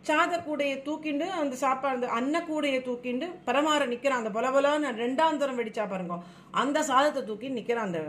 சாத 0.07 0.38
கூடையை 0.38 0.78
தூக்கிண்டு 0.78 1.19
அந்த 1.19 1.57
சாப்பாடு 1.57 1.95
அந்த 1.95 2.09
அன்ன 2.09 2.40
கூடையை 2.40 2.81
தூக்கிண்டு 2.81 3.31
பரமாற 3.47 3.87
நிற்கிறான் 3.87 4.25
அந்த 4.25 4.40
பொலபொலான்னு 4.40 5.00
ரெண்டாம் 5.00 5.37
தரம் 5.37 5.59
வெடிச்சா 5.59 5.88
பாருங்க. 5.88 6.23
அந்த 6.50 6.83
சாதத்தை 6.83 7.25
தூக்கி 7.25 7.49
நிற்கிறான் 7.49 7.85
அந்த 7.85 8.04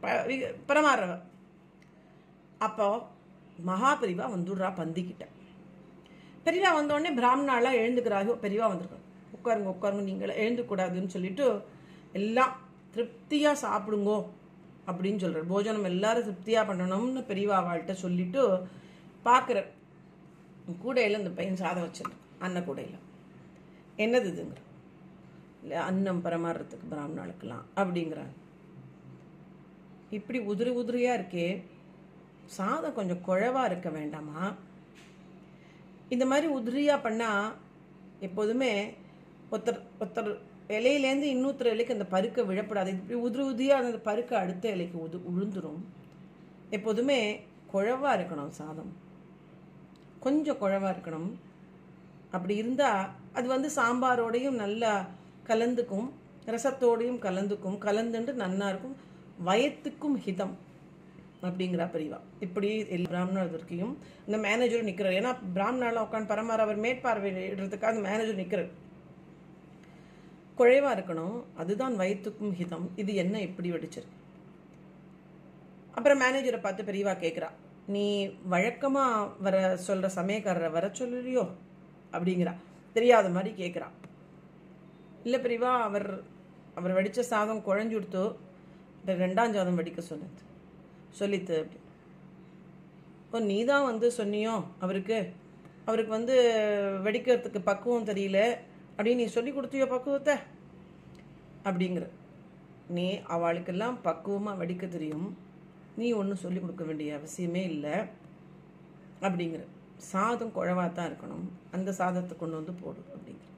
ப- 0.00 0.26
பரமாறுறவ 0.68 1.18
அப்போ 2.58 3.06
மகாபெரிவா 3.66 4.30
வந்துடுறா 4.30 4.72
பந்திக்கிட்ட. 4.72 5.26
பெரியவா 6.44 6.74
வந்தோடனே 6.74 7.14
பிராமணாலாம் 7.14 7.78
எழுந்துக்கிறாரு. 7.78 8.34
பெரியவா 8.42 8.72
வந்திருக்கோம் 8.72 9.06
உட்காருங்க 9.36 9.74
உட்காருங்க 9.80 10.02
நீங்களே 10.02 10.50
எழுந்துக்கூடாதுன்னு 10.50 11.06
சொல்லிட்டு 11.06 11.62
எல்லாம் 12.12 12.56
திருப்தியாக 12.90 13.68
சாப்பிடுங்கோ. 13.68 14.26
அப்படின்னு 14.88 15.16
சொல்கிறார் 15.16 15.46
போஜனம் 15.46 15.84
எல்லாரும் 15.84 16.24
திருப்தியாக 16.24 16.72
பண்ணணும்னு 16.72 17.22
பெரியவா 17.28 17.56
அவள்கிட்ட 17.60 17.92
சொல்லிட்டு 17.92 18.42
பார்க்குற 19.24 19.58
கூடையில் 20.82 21.18
இந்த 21.18 21.30
பையன் 21.30 21.56
சாதம் 21.56 21.84
வச்சிருக்கான் 21.84 22.24
அன்ன 22.40 22.60
கூடையில். 22.60 22.98
என்னது 23.98 24.28
இதுங்கிற 24.32 24.60
இல்லை 25.62 25.76
அன்னம் 25.78 26.24
பரமாறுறதுக்கு 26.24 26.90
பிராமணாளுக்கெல்லாம் 26.90 27.64
அப்படிங்கிறாங்க 27.76 28.34
இப்படி 30.10 30.38
உதிரி 30.38 30.70
உதிரியாக 30.70 31.18
இருக்கே 31.18 31.48
சாதம் 32.46 32.94
கொஞ்சம் 32.94 33.20
குழவாக 33.20 33.66
இருக்க 33.66 33.88
வேண்டாமா? 33.90 34.42
இந்த 36.08 36.26
மாதிரி 36.26 36.46
உதிரியாக 36.58 37.04
பண்ணால் 37.06 37.48
எப்போதுமே 38.20 38.70
ஒருத்தர் 39.52 39.80
ஒருத்தர் 39.98 40.30
இலையிலேருந்து 40.68 41.28
இன்னொருத்தர் 41.34 41.72
இலைக்கு 41.74 41.96
அந்த 41.98 42.06
பருக்க 42.10 42.40
விழப்படாது. 42.40 42.86
இப்படி 42.86 43.20
உதிரி 43.20 43.44
உதிரியா 43.50 43.76
அந்த 43.82 44.00
பருக்க 44.04 44.32
அடுத்த 44.34 44.70
இலைக்கு 44.70 44.98
உது 45.02 45.18
உழுந்துடும் 45.30 45.80
எப்போதுமே 46.70 47.40
குழவாக 47.66 48.22
இருக்கணும் 48.22 48.48
சாதம். 48.48 48.92
கொஞ்சம் 50.20 50.58
குழவாக 50.58 50.96
இருக்கணும். 50.96 51.30
அப்படி 52.30 52.56
இருந்தால் 52.56 53.08
அது 53.32 53.48
வந்து 53.48 53.68
சாம்பாரோடையும் 53.76 54.60
நல்லா 54.64 55.06
கலந்துக்கும். 55.46 56.08
ரசத்தோடையும் 56.46 57.22
கலந்துக்கும். 57.26 57.78
கலந்துண்டு 57.78 58.32
நன்னா 58.44 58.68
இருக்கும். 58.68 58.96
வயத்துக்கும் 59.46 60.16
ஹிதம் 60.24 60.54
அப்படிங்கிறா 61.42 61.84
பெரியவா 61.94 62.18
இப்படி 62.40 62.84
பிராமணர் 62.84 63.10
பிராமணர்கிட்டையும் 63.10 63.94
இந்த 64.26 64.38
மேனேஜரும் 64.48 64.88
நிற்கிறார் 64.88 65.12
ஏன்னா 65.12 65.32
பிராமணாலாம் 65.54 66.06
உட்காந்து 66.06 66.30
பரமாற 66.32 66.62
அவர் 66.64 66.80
மேற்பார்வையிடுறதுக்காக 66.80 67.92
அந்த 67.92 68.08
மேனேஜர் 68.08 68.34
நிற்கிறார் 68.34 68.86
குறைவாக 70.58 70.94
இருக்கணும். 70.96 71.38
அதுதான் 71.62 71.94
வயிற்றுக்கும் 72.00 72.54
ஹிதம். 72.60 72.86
இது 73.02 73.12
என்ன 73.22 73.40
இப்படி 73.48 73.68
வெடிச்சிருக்கு? 73.74 74.16
அப்புறம் 75.96 76.20
மேனேஜரை 76.22 76.58
பார்த்து 76.64 76.88
பெரியவா 76.88 77.14
கேட்குறா 77.22 77.48
நீ 77.94 78.04
வழக்கமாக 78.52 79.28
வர 79.44 79.56
சொல்கிற 79.86 80.08
சமயக்காரரை 80.16 80.70
வர 80.76 80.86
சொல்லுறியோ 80.98 81.44
அப்படிங்கிறா. 82.16 82.52
தெரியாத 82.96 83.28
மாதிரி 83.36 83.50
கேட்குறா 83.62 83.88
இல்லை 85.26 85.38
பெரியவா 85.44 85.72
அவர் 85.88 86.08
அவர் 86.78 86.96
வடித்த 86.98 87.22
சாதம் 87.32 87.64
குழஞ்சு 87.68 87.94
கொடுத்தோ 87.96 88.24
ரெண்டாம் 89.22 89.54
சாதம் 89.56 89.78
வடிக்க 89.80 90.00
சொன்னது. 90.10 90.42
சொல்லித்து 91.18 91.54
அப்படி. 91.62 91.78
ஓ 93.32 93.38
நீ 93.50 93.58
தான் 93.70 93.86
வந்து 93.90 94.06
சொன்னியோ? 94.18 94.54
அவருக்கு? 94.84 95.18
அவருக்கு 95.88 96.12
வந்து 96.18 96.36
வெடிக்கிறதுக்கு 97.06 97.60
பக்குவம் 97.70 98.08
தெரியல. 98.10 98.40
அப்படின்னு 98.98 99.14
நீ 99.14 99.26
சொல்லி 99.26 99.50
கொடுத்தியோ 99.50 99.86
பக்குவத்தை? 99.86 100.34
அப்படிங்கிற. 101.64 102.06
நீ 102.88 103.16
அவளுக்கெல்லாம் 103.16 103.98
பக்குவமாக 104.02 104.64
வடிக்க 104.64 104.88
தெரியும். 104.88 105.36
நீ 105.96 106.12
ஒன்றும் 106.12 106.36
சொல்லி 106.36 106.60
கொடுக்க 106.60 106.84
வேண்டிய 106.84 107.18
அவசியமே 107.18 107.62
இல்லை. 107.64 107.96
அப்படிங்கிற. 109.20 109.62
சாதம் 109.96 110.52
குழவாக 110.52 110.88
தான் 110.88 111.08
இருக்கணும். 111.10 111.46
அந்த 111.70 111.92
சாதத்தை 111.92 112.36
கொண்டு 112.36 112.56
வந்து 112.56 112.72
போடு 112.72 113.00
அப்படிங்கிற. 113.14 113.48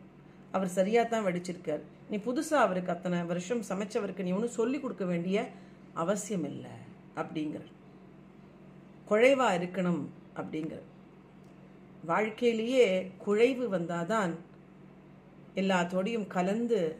அவர் 0.53 0.69
சரியாக 0.69 1.09
தான் 1.09 1.27
வடிச்சிருக்கார். 1.27 1.83
நீ 2.11 2.17
புதுசாக 2.17 2.67
அவருக்கு 2.67 2.93
அத்தனை 2.93 3.23
வருஷம் 3.23 3.63
சமைச்சவருக்கு 3.63 4.23
நீ 4.23 4.33
ஒன்றும் 4.33 4.59
சொல்லி 4.61 4.81
கொடுக்க 4.81 5.05
வேண்டிய 5.05 5.49
அவசியம் 5.95 6.45
இல்லை 6.45 6.71
அப்படிங்கிற. 7.17 7.63
குழைவாக 9.09 9.59
இருக்கணும் 9.59 10.09
அப்படிங்கிற. 10.37 10.81
வாழ்க்கையிலேயே 12.05 13.13
குழைவு 13.27 13.69
வந்தாதான் 13.69 14.33
எல்லாத்தோடையும் 15.55 16.27
கலந்து 16.27 16.99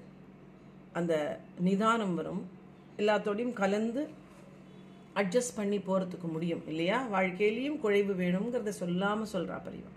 அந்த 0.93 1.41
நிதானம் 1.61 2.15
வரும். 2.15 2.43
எல்லாத்தோடையும் 2.99 3.53
கலந்து 3.53 4.09
அட்ஜஸ்ட் 5.15 5.57
பண்ணி 5.57 5.79
போகிறதுக்கு 5.79 6.29
முடியும் 6.33 6.67
இல்லையா? 6.67 7.07
வாழ்க்கையிலையும் 7.13 7.81
குழைவு 7.83 8.13
வேணுங்கிறத 8.23 8.69
சொல்லாமல் 8.69 9.33
சொல்கிறா 9.33 9.57
பெரியவா 9.67 9.93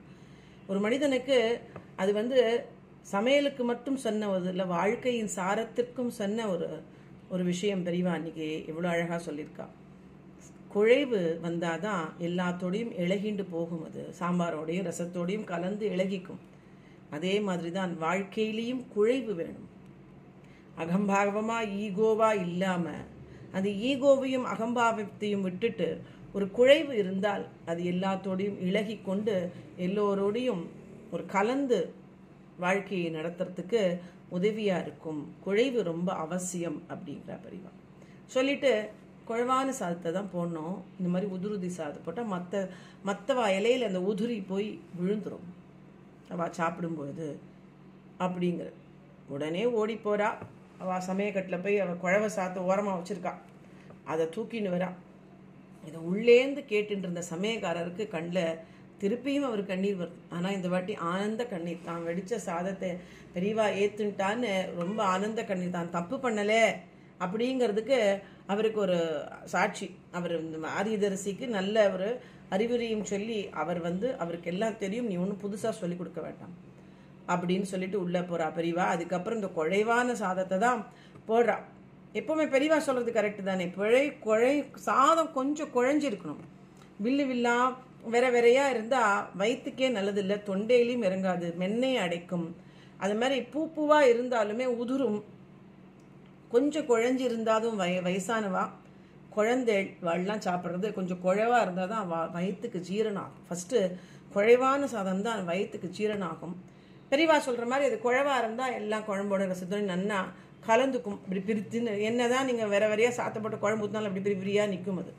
ஒரு 0.68 0.80
மனிதனுக்கு 0.80 1.60
அது 1.96 2.14
வந்து 2.14 2.66
சமையலுக்கு 3.12 3.64
மட்டும் 3.64 3.96
சொன்ன 3.96 4.30
ஒரு 4.30 4.46
இல்லை 4.50 4.66
வாழ்க்கையின் 4.66 5.30
சாரத்திற்கும் 5.36 6.08
சொன்ன 6.08 6.48
ஒரு 6.48 6.82
ஒரு 7.30 7.44
விஷயம் 7.44 7.86
பெரியவா 7.86 8.12
அன்னைக்கு 8.14 8.66
எவ்வளோ 8.66 8.90
அழகாக 8.90 9.32
சொல்லியிருக்கா. 9.32 9.66
குழைவு 10.76 11.40
வந்தாதான் 11.42 12.06
எல்லாத்தோடையும் 12.20 12.94
இழகிண்டு 12.98 13.46
போகும் 13.50 13.86
அது. 13.86 14.14
சாம்பாரோடையும் 14.20 14.92
ரசத்தோடையும் 14.92 15.44
கலந்து 15.44 15.90
இழகிக்கும் 15.90 16.42
அதே 17.16 17.34
மாதிரி 17.48 17.70
தான் 17.78 17.94
வாழ்க்கையிலையும் 18.06 18.84
குழைவு 18.96 19.34
வேணும். 19.42 19.70
அகம்பாவமா 20.84 21.58
ஈகோவா 21.84 22.30
இல்லாம 22.46 22.86
அந்த 23.56 23.70
ஈகோவையும் 23.90 24.48
அகம்பாவத்தையும் 24.54 25.46
விட்டுட்டு 25.48 25.88
ஒரு 26.36 26.46
குழைவு 26.58 26.94
இருந்தால் 27.02 27.44
அது 27.72 27.82
எல்லாத்தோடையும் 27.92 28.58
இழகி 28.68 28.96
கொண்டு 29.02 29.36
எல்லோரோடையும் 29.86 30.64
ஒரு 31.14 31.24
கலந்து 31.36 31.80
வாழ்க்கையை 32.64 33.10
நடத்துறதுக்கு 33.18 33.82
உதவியா 34.38 34.78
இருக்கும். 34.84 35.22
குழைவு 35.46 35.80
ரொம்ப 35.92 36.10
அவசியம் 36.24 36.80
அப்படிங்கிற 36.92 37.36
பரிவா. 37.46 37.72
சொல்லிட்டு 38.36 38.72
குழவான 39.28 39.68
சாதத்தை 39.80 40.12
தான் 40.12 40.32
போடணும். 40.36 40.78
இந்த 41.00 41.10
மாதிரி 41.14 41.28
உதுருதி 41.36 41.70
சாதத்தை 41.78 42.02
போட்டால் 42.06 42.32
மற்ற 42.36 42.64
மற்றவா 43.10 43.46
இலையில 43.58 43.90
அந்த 43.92 44.02
உதிரி 44.12 44.38
போய் 44.52 44.70
விழுந்துடும் 45.00 45.48
அவள் 46.34 46.58
சாப்பிடும்பொழுது 46.60 47.28
அப்படிங்கிற. 48.26 48.68
உடனே 49.36 49.64
ஓடி 49.80 49.96
போறா 50.06 50.30
அவள் 50.84 51.08
சமயக்கட்டில் 51.10 51.64
போய் 51.66 51.82
அவள் 51.84 52.04
குழவ 52.04 52.26
சாத்த 52.38 52.68
ஓரமாக 52.70 52.98
வச்சிருக்கா. 53.00 53.34
அதை 54.12 54.26
தூக்கின்னு 54.36 54.76
வரா. 54.76 54.90
இதை 55.88 56.00
உள்ளேந்து 56.10 56.62
கேட்டுட்டு 56.72 57.06
இருந்த 57.06 57.24
சமயக்காரருக்கு 57.34 58.04
கண்ணில் 58.16 58.60
திருப்பியும் 59.02 59.48
அவர் 59.48 59.62
கண்ணீர் 59.72 60.00
வருது. 60.02 60.20
ஆனால் 60.36 60.56
இந்த 60.58 60.68
வாட்டி 60.74 60.94
ஆனந்த 61.14 61.44
கண்ணீர். 61.54 61.88
தான் 61.88 62.06
வெடிச்ச 62.10 62.36
சாதத்தை 62.48 62.90
பெரியவா 63.36 63.66
ஏற்றுன்ட்டான்னு 63.82 64.52
ரொம்ப 64.82 65.00
ஆனந்த 65.14 65.42
கண்ணீர். 65.50 65.78
தான் 65.78 65.96
தப்பு 65.98 66.18
பண்ணலே 66.26 66.64
அப்படிங்கிறதுக்கு 67.24 68.00
அவருக்கு 68.48 68.80
ஒரு 68.80 69.24
சாட்சி. 69.44 69.96
அவர் 70.12 70.34
இந்த 70.42 70.68
ஆரியதரிசிக்கு 70.80 71.48
நல்ல 71.48 71.90
ஒரு 71.90 72.22
அறிவுரையும் 72.52 73.04
சொல்லி 73.04 73.50
அவர் 73.50 73.82
வந்து 73.82 74.18
அவருக்கு 74.18 74.52
எல்லாம் 74.52 74.78
தெரியும். 74.78 75.08
நீ 75.08 75.16
ஒன்றும் 75.16 75.42
புதுசாக 75.44 75.70
சொல்லி 75.70 75.96
கொடுக்க 75.96 76.22
வேண்டாம். 76.22 76.54
அப்படின்னு 77.28 77.62
சொல்லிட்டு 77.62 78.02
உள்ளே 78.02 78.20
போகிறா 78.20 78.48
பெரியவா. 78.58 78.86
அதுக்கப்புறம் 78.96 79.40
இந்த 79.40 79.52
குழைவான 79.56 80.12
சாதத்தை 80.12 80.58
தான் 80.58 80.86
போடுறா. 81.28 81.58
எப்போவுமே 82.14 82.46
பெரியவா 82.56 82.78
சொல்கிறது 82.78 83.14
கரெக்டு 83.20 83.44
தானே. 83.44 83.68
பிழை 83.68 84.20
குழை 84.20 84.66
சாதம் 84.76 85.34
கொஞ்சம் 85.34 85.74
குழஞ்சிருக்கணும். 85.76 86.44
வில்லு 87.04 87.26
வில்லா 87.28 87.78
வேற 88.06 88.30
வேறையா 88.30 88.70
இருந்தால் 88.70 89.26
வயிற்றுக்கே 89.40 89.88
நல்லதில்லை 89.98 90.38
தொண்டையிலையும் 90.50 91.06
இறங்காது 91.10 91.48
மென்னையை 91.60 91.96
அடைக்கும். 91.96 92.56
அது 92.98 93.16
மாதிரி 93.16 93.42
பூ 93.42 93.70
பூவாக 93.76 94.10
இருந்தாலுமே 94.14 94.66
உதிரும். 94.66 95.24
கொஞ்சம் 96.54 96.88
குழஞ்சி 96.90 97.24
இருந்தாலும் 97.30 97.78
வய 97.82 98.02
வயசானவா? 98.08 98.64
குழந்தை 99.36 99.76
வாள்லாம் 100.08 100.44
சாப்பிட்றது 100.48 100.88
கொஞ்சம் 100.98 101.22
குழவாக 101.26 101.62
இருந்தால் 101.66 101.92
தான் 101.94 102.08
வ 102.12 102.16
வயிற்றுக்கு 102.36 102.80
ஜீரணம் 102.90 103.22
ஆகும் 103.24 103.46
ஃபஸ்ட்டு 103.48 103.80
குழைவான 104.36 104.88
சாதம் 104.94 105.24
தான் 105.28 105.42
வயிற்றுக்கு 105.50 105.88
ஜீரணம் 105.98 106.30
ஆகும் 106.32 106.56
பெரியவா 107.12 107.38
சொல்கிற 107.48 107.66
மாதிரி 107.72 107.88
அது 107.90 107.98
குழவாக 108.06 108.42
இருந்தால் 108.44 108.76
எல்லாம் 108.80 109.06
குழம்போட 109.10 109.48
ரசத்தோட 109.52 109.82
நன்னா 109.94 110.20
கலந்துக்கும். 110.68 111.18
இப்படி 111.24 111.42
பிரித்துன்னு 111.48 111.94
என்னதான் 112.10 112.48
நீங்கள் 112.50 112.72
வேற 112.74 112.84
வேறையாக 112.92 113.16
சாத்தப்பட்ட 113.20 113.56
குழம்பு 113.64 113.84
ஊற்றினாலும் 113.86 114.10
அப்படி 114.10 114.26
பிரி 114.28 114.36
பிரியாக 114.42 114.72
நிற்கும் 114.74 115.00
அது. 115.02 115.12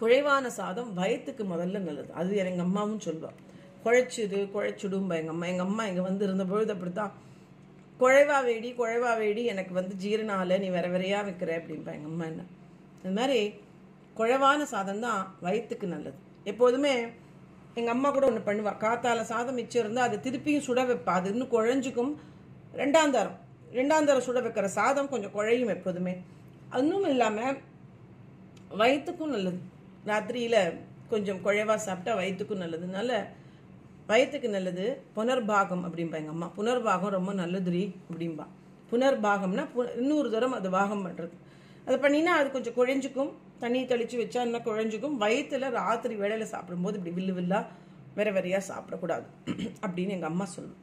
குழைவான 0.00 0.46
சாதம் 0.58 0.90
வயிற்றுக்கு 0.98 1.44
முதல்ல 1.52 1.80
நல்லது. 1.86 2.10
அது 2.20 2.36
எங்கள் 2.42 2.66
அம்மாவும் 2.66 3.02
சொல்லுவாள் 3.06 3.38
குழைச்சிடு 3.84 4.38
குழைச்சிடும்பா 4.54 5.16
எங்கள் 5.20 5.34
அம்மா. 5.34 5.46
எங்கள் 5.52 5.68
அம்மா 5.68 5.84
இங்கே 5.90 6.04
வந்து 6.08 6.24
இருந்த 6.28 6.44
பொழுது 6.52 6.72
அப்படித்தான் 6.76 7.12
குழைவா 8.00 8.38
வேடி 8.48 8.68
குழைவா 8.80 9.12
வேடி 9.22 9.42
எனக்கு 9.52 9.72
வந்து 9.78 9.94
ஜீரண 10.02 10.30
ஆகலை 10.38 10.56
நீ 10.64 10.68
வேற 10.74 10.86
வேறையாக 10.94 11.22
வைக்கிற 11.28 11.50
அப்படின்பா 11.60 11.92
எங்கள் 11.96 12.10
அம்மா 12.12 12.24
என்ன. 12.32 12.42
அது 13.00 13.12
மாதிரி 13.18 13.38
குழைவான 14.18 14.66
சாதம் 14.72 15.02
தான் 15.06 15.20
வயிற்றுக்கு 15.46 15.86
நல்லது. 15.94 16.18
எப்போதுமே 16.50 16.92
எங்கள் 17.78 17.94
அம்மா 17.94 18.08
கூட 18.10 18.24
ஒன்று 18.30 18.42
பண்ணுவாள் 18.48 18.80
காத்தால 18.84 19.24
சாதம் 19.32 19.58
மிச்சம் 19.60 19.82
இருந்தால் 19.82 20.06
அதை 20.08 20.18
திருப்பியும் 20.26 20.66
சுட 20.68 20.82
வைப்பா. 20.90 21.14
அது 21.20 21.32
இன்னும் 21.32 21.52
குழஞ்சிக்கும். 21.56 22.12
ரெண்டாம் 22.80 23.14
தரம். 23.16 23.36
ரெண்டாம் 23.78 24.08
தரம் 24.08 24.26
சுட 24.28 24.38
வைக்கிற 24.46 24.68
சாதம் 24.78 25.10
கொஞ்சம் 25.14 25.34
குழையும் 25.36 25.74
எப்போதுமே. 25.76 26.14
அதுவும் 26.76 27.10
இல்லாமல் 27.14 27.58
வயிற்றுக்கும் 28.80 29.34
நல்லது. 29.36 29.60
ராத்திரியில் 30.10 30.60
கொஞ்சம் 31.12 31.42
குழைவா 31.44 31.76
சாப்பிட்டா 31.88 32.14
வயிற்றுக்கும் 32.20 32.62
நல்லதுனால 32.64 33.10
வயிற்றுக்கு 34.08 34.48
நல்லது 34.48 34.84
புனர்பாகம் 35.16 35.82
அப்படிம்பா 35.86 36.16
எங்கள் 36.20 36.28
அம்மா. 36.28 36.48
புனர்பாகம் 36.56 37.14
ரொம்ப 37.16 37.34
நல்லதுரி 37.34 37.82
அப்படிம்பா. 38.10 38.46
புனர்பாகம்னா 38.90 39.64
பு- 39.74 39.96
இன்னொரு 39.96 40.30
தரம் 40.30 40.52
அது 40.52 40.70
பாகம் 40.70 41.04
பண்ணுறது 41.06 41.34
அதை 41.86 41.96
பண்ணினா 41.98 42.32
அது 42.40 42.50
கொஞ்சம் 42.50 42.74
குழஞ்சிக்கும் 42.74 43.30
தண்ணி 43.58 43.86
தெளித்து 43.86 44.18
வச்சா 44.18 44.42
இன்னும் 44.42 44.62
குழஞ்சிக்கும். 44.62 45.16
வயிற்றுல 45.20 45.70
ராத்திரி 45.70 46.16
வேளையில் 46.16 46.46
சாப்பிடும்போது 46.46 46.98
இப்படி 46.98 47.14
வில்லு 47.16 47.34
வில்லா 47.34 47.60
வேற 48.14 48.30
வேறையாக 48.30 48.68
சாப்பிடக்கூடாது 48.70 49.26
அப்படின்னு 49.84 50.08
எங்கள் 50.08 50.30
அம்மா 50.30 50.44
சொல்லும். 50.54 50.78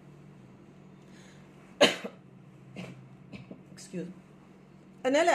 எக்ஸ்கியூஸ் 3.73 4.13
அதனால 5.01 5.31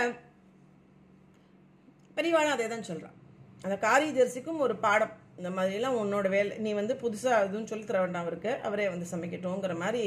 பெரியவாளும் 2.17 2.57
அதே 2.57 2.69
தான் 2.69 2.83
சொல்கிறான் 2.83 3.17
அந்த 3.63 3.77
காரியதரிசிக்கும் 3.81 4.59
ஒரு 4.59 4.77
பாடம். 4.77 5.15
இந்த 5.41 5.51
மாதிரிலாம் 5.51 5.99
உன்னோட 6.01 6.29
வேலை 6.29 6.59
நீ 6.59 6.73
வந்து 6.73 6.95
புதுசாக 6.95 7.45
எதுவும் 7.47 7.71
சொல்லி 7.71 7.85
தர 7.85 7.99
வேண்டாம் 8.01 8.23
அவருக்கு. 8.23 8.53
அவரே 8.63 8.89
வந்து 8.89 9.07
சமைக்கட்டும்ங்கிற 9.13 9.75
மாதிரி 9.77 10.03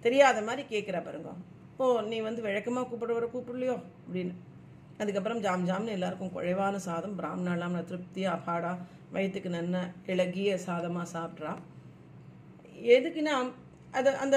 தெரியாத 0.00 0.40
மாதிரி 0.40 0.62
கேட்குறா 0.72 1.00
பாருங்க. 1.04 1.30
ஓ 1.76 1.86
நீ 2.00 2.18
வந்து 2.20 2.42
வழக்கமாக 2.42 2.86
கூப்பிடுவர 2.90 3.26
கூப்பிடலையோ? 3.34 3.76
அப்படின்னு. 4.04 4.34
அதுக்கப்புறம் 4.98 5.40
ஜாம் 5.40 5.66
ஜாம்னு 5.68 5.94
எல்லாருக்கும் 5.96 6.32
குறைவான 6.32 6.78
சாதம் 6.78 7.18
பிராமணாலாம் 7.18 7.76
திருப்தியாக 7.84 8.38
அபாடா 8.38 8.72
வயிற்றுக்கு 9.12 9.50
நன்ன 9.50 9.76
இளகிய 10.06 10.56
சாதமாக 10.58 11.06
சாப்பிட்றா. 11.14 11.52
எதுக்குன்னா 12.96 13.34
அது 13.90 14.10
அந்த 14.24 14.36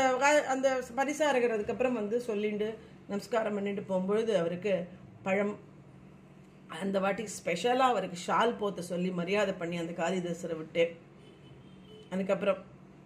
அந்த 0.54 0.68
பரிசாக 0.96 1.32
இருக்கிறதுக்கப்புறம் 1.34 1.98
வந்து 2.02 2.18
சொல்லிட்டு 2.22 2.70
நமஸ்காரம் 3.08 3.54
பண்ணிட்டு 3.54 3.82
போகும்பொழுது 3.82 4.34
அவருக்கு 4.36 4.74
பழம் 5.24 5.54
அந்த 6.80 7.00
வாட்டி 7.00 7.28
ஸ்பெஷலாக 7.28 7.94
அவருக்கு 7.94 8.18
ஷால் 8.28 8.60
போத்த 8.60 8.80
சொல்லி 8.80 9.12
மரியாதை 9.12 9.54
பண்ணி 9.54 9.78
அந்த 9.78 9.94
காளிதாசரை 9.94 10.58
விட்டு. 10.58 10.84
அதுக்கப்புறம் 12.10 12.60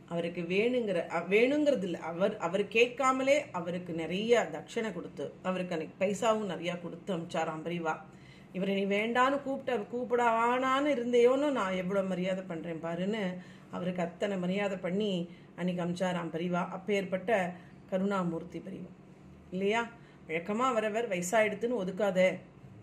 அவருக்கு 0.10 0.42
வேணுங்கிற 0.42 1.00
வேணுங்கிறது 1.30 1.82
இல்லை. 1.82 2.00
அவர் 2.00 2.38
அவர் 2.38 2.68
கேட்காமலே 2.68 3.46
அவருக்கு 3.52 3.94
நிறைய 3.94 4.50
தட்சணை 4.54 4.94
கொடுத்து 4.94 5.34
அவருக்கு 5.44 5.74
அன்னைக்கு 5.74 6.06
பைசாவும் 6.06 6.52
நிறையா 6.54 6.82
கொடுத்து 6.82 7.14
அமிச்சார் 7.14 7.52
பெரியவா 7.62 7.96
இவரை 8.54 8.76
நீ 8.76 8.96
வேண்டான்னு 8.96 9.42
கூப்பிட்ட 9.42 9.78
கூப்பிடானான்னு 9.94 10.90
இருந்தேயோன்னு 10.96 11.50
நான் 11.52 11.72
எவ்வளோ 11.72 12.02
மரியாதை 12.02 12.44
பண்ணுறேன் 12.50 12.84
பாருன்னு 12.84 13.24
அவருக்கு 13.72 14.02
அத்தனை 14.02 14.38
மரியாதை 14.38 14.78
பண்ணி 14.78 15.30
அன்னைக்கு 15.56 15.84
அமிச்சாராம் 15.86 16.34
பரிவா 16.36 16.70
அப்பேற்பட்ட 16.70 17.54
கருணாமூர்த்தி 17.92 18.60
பரிவா. 18.60 18.92
இல்லையா? 19.52 19.88
வழக்கமாக 20.28 20.72
அவரவர் 20.72 21.10
வயசாயிடுத்துன்னு 21.10 21.82
ஒதுக்காத 21.84 22.38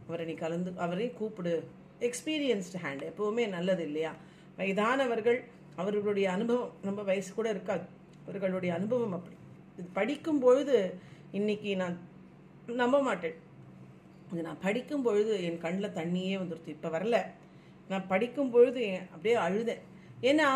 அவரை 0.07 0.27
நீ 0.27 0.35
கலந்து 0.35 0.73
அவரே 0.77 1.11
கூப்பிடு. 1.11 1.55
எக்ஸ்பீரியன்ஸ்டு 2.01 2.81
ஹேண்ட் 2.85 3.03
எப்பவுமே 3.11 3.49
நல்லது 3.49 3.85
இல்லையா? 3.85 4.13
வயதானவர்கள் 4.57 5.39
அவர்களுடைய 5.77 6.27
அனுபவம் 6.31 6.73
நம்ம 6.83 7.03
வயசு 7.03 7.35
கூட 7.35 7.49
இருக்காது. 7.51 7.85
அவர்களுடைய 8.27 8.75
அனுபவம் 8.75 9.13
அப்படி. 9.13 9.37
இது 9.79 9.89
படிக்கும் 9.93 10.41
பொழுது 10.41 10.77
இன்னைக்கு 11.33 11.77
நான் 11.77 11.97
நம்ப 12.67 13.03
மாட்டேன். 13.03 13.37
இது 14.33 14.43
நான் 14.43 14.63
படிக்கும் 14.63 15.03
பொழுது 15.03 15.33
என் 15.45 15.59
கண்ணில் 15.59 15.97
தண்ணியே 16.01 16.35
வந்துடுச்சு 16.43 16.69
இப்போ 16.69 16.89
வரல. 16.89 17.17
நான் 17.89 18.07
படிக்கும் 18.07 18.51
பொழுது 18.51 18.85
அப்படியே 19.11 19.35
அழுதேன். 19.47 19.83
ஏன்னா 20.23 20.49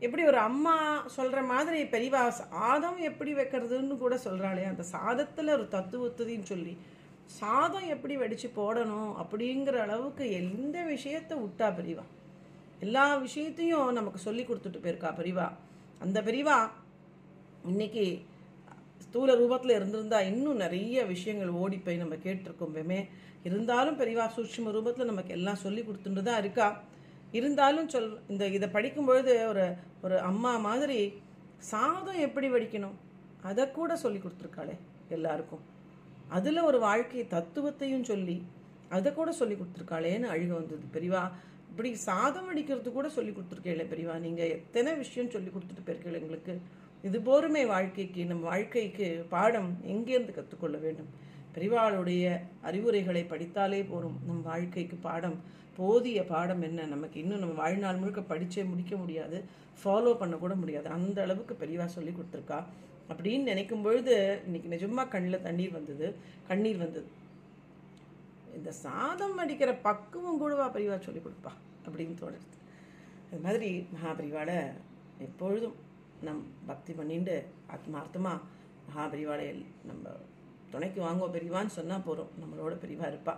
எப்படி 0.00 0.22
ஒரு 0.24 0.38
அம்மா 0.38 0.74
சொல்கிற 1.06 1.42
மாதிரி 1.42 1.82
பெரியவா 1.82 2.28
சாதம் 2.28 2.98
எப்படி 3.10 3.34
வைக்கிறதுன்னு 3.34 3.96
கூட 3.96 4.16
சொல்கிறாளே 4.24 4.64
அந்த 4.72 4.84
சாதத்தில் 4.92 5.54
ஒரு 5.56 5.66
தத்துவத்துதின்னு 5.70 6.42
சொல்லி 6.42 6.74
சாதம் 7.26 7.88
எப்படி 7.88 8.16
வடித்து 8.16 8.48
போடணும் 8.56 9.12
அப்படிங்கிற 9.22 9.76
அளவுக்கு 9.76 10.32
எந்த 10.32 10.82
விஷயத்தை 10.82 11.36
விட்டா 11.38 11.68
பெரியவா 11.78 12.04
எல்லா 12.80 13.16
விஷயத்தையும் 13.16 13.92
நமக்கு 13.92 14.18
சொல்லி 14.18 14.42
கொடுத்துட்டு 14.42 14.82
போயிருக்கா 14.84 15.10
பெரியவா 15.18 15.46
அந்த 16.00 16.22
பெரியவா 16.22 16.56
இன்னைக்கு 17.64 18.04
ஸ்தூல 19.00 19.34
ரூபத்தில் 19.34 19.76
இருந்திருந்தா 19.76 20.18
இன்னும் 20.20 20.56
நிறைய 20.56 21.04
விஷயங்கள் 21.04 21.48
ஓடி 21.48 21.78
போய் 21.78 21.96
நம்ம 21.96 22.14
கேட்டிருக்கோமே 22.14 23.00
இருந்தாலும் 23.44 23.98
பெரியவா 24.00 24.24
சூட்சம 24.36 24.70
ரூபத்தில் 24.70 25.04
நமக்கு 25.04 25.32
எல்லாம் 25.32 25.62
சொல்லி 25.64 25.82
கொடுத்துட்டு 25.82 26.22
தான் 26.22 26.40
இருக்கா. 26.42 26.68
இருந்தாலும் 27.32 27.88
சொல் 27.88 28.20
இந்த 28.28 28.48
இதை 28.48 28.68
படிக்கும்பொழுது 28.68 29.48
ஒரு 29.48 29.76
ஒரு 30.02 30.20
அம்மா 30.20 30.56
மாதிரி 30.56 30.98
சாதம் 31.58 32.18
எப்படி 32.18 32.48
வடிக்கணும்? 32.48 32.96
அதை 33.42 33.70
கூட 33.70 33.96
சொல்லி 33.96 34.18
கொடுத்துருக்காளே 34.18 34.74
எல்லாருக்கும். 35.08 35.64
அதில் 36.28 36.66
ஒரு 36.68 36.78
வாழ்க்கை 36.78 37.26
தத்துவத்தையும் 37.36 38.08
சொல்லி 38.12 38.36
அதை 38.88 39.12
கூட 39.12 39.32
சொல்லி 39.32 39.54
கொடுத்துருக்காளேன்னு 39.54 40.32
அழுக 40.34 40.52
வந்தது. 40.52 40.84
பெரியவா 40.94 41.30
இப்படி 41.70 41.94
சாதம் 41.94 42.48
அடிக்கிறது 42.48 42.92
கூட 42.92 43.08
சொல்லி 43.08 43.32
கொடுத்துருக்கீங்களே 43.32 43.86
பெரியவா. 43.92 44.18
நீங்கள் 44.18 44.48
எத்தனை 44.48 44.94
விஷயம் 44.94 45.30
சொல்லி 45.30 45.50
கொடுத்துட்டு 45.50 45.84
போயிருக்கீங்க 45.86 46.20
எங்களுக்கு? 46.20 46.54
இது 47.02 47.20
போருமே 47.20 47.66
வாழ்க்கைக்கு 47.66 48.24
நம் 48.24 48.40
வாழ்க்கைக்கு 48.40 49.26
பாடம் 49.28 49.70
எங்கேருந்து 49.84 50.32
கற்றுக்கொள்ள 50.38 50.76
வேண்டும்? 50.78 51.10
பெரிவாளுடைய 51.56 52.40
அறிவுரைகளை 52.62 53.24
படித்தாலே 53.24 53.82
போதும் 53.82 54.16
நம் 54.26 54.42
வாழ்க்கைக்கு 54.42 54.96
பாடம் 54.96 55.36
போதிய 55.76 56.24
பாடம் 56.24 56.62
என்ன? 56.62 56.86
நமக்கு 56.86 57.20
இன்னும் 57.20 57.38
நம்ம 57.38 57.54
வாழ்நாள் 57.54 57.96
முழுக்க 57.96 58.20
படிச்சே 58.20 58.68
முடிக்க 58.68 58.96
முடியாது. 58.96 59.44
ஃபாலோ 59.84 60.14
பண்ண 60.14 60.36
கூட 60.36 60.54
முடியாது. 60.54 60.88
அந்த 60.88 61.22
அளவுக்கு 61.22 61.66
பெரியவா 61.66 61.84
சொல்லி 61.84 62.14
கொடுத்துருக்கா. 62.14 62.64
அப்படின்னு 63.10 63.50
நினைக்கும் 63.52 63.84
பொழுது 63.86 64.14
இன்னைக்கு 64.46 64.68
நிஜமா 64.74 65.02
கண்ணில் 65.14 65.44
தண்ணீர் 65.46 65.76
வந்தது 65.78 66.06
கண்ணீர் 66.48 66.82
வந்தது. 66.84 67.08
இந்த 68.58 68.70
சாதம் 68.84 69.38
அடிக்கிற 69.42 69.70
பக்குவம் 69.86 70.38
கூடவா 70.42 70.66
பெரியவா 70.76 70.98
சொல்லி 71.06 71.20
கொடுப்பா 71.24 71.52
அப்படின்னு 71.86 72.14
தோணுது. 72.22 72.48
அது 73.30 73.40
மாதிரி 73.46 73.68
மகாபரிவாளை 73.94 74.58
எப்பொழுதும் 75.26 75.76
நம் 76.26 76.42
பக்தி 76.70 76.92
பண்ணிட்டு 77.00 77.36
ஆத்மார்த்தமாக 77.74 78.44
மகாபரிவாளை 78.88 79.48
நம்ம 79.90 80.14
துணைக்கு 80.72 81.00
வாங்குவோம் 81.06 81.34
பெரியவான்னு 81.36 81.76
சொன்னால் 81.78 82.06
போகிறோம் 82.06 82.32
நம்மளோட 82.42 82.74
பெரியவா 82.84 83.06
இருப்பா. 83.12 83.34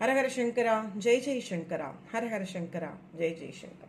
ஹரஹர 0.00 0.28
சங்கரா 0.38 0.74
ஜெய் 1.04 1.22
ஜெய் 1.26 1.46
சங்கரா 1.50 1.88
ஹரஹர 2.12 2.44
சங்கரா 2.54 2.90
ஜெய் 3.18 3.36
ஜெய் 3.40 3.60
சங்கரா. 3.60 3.85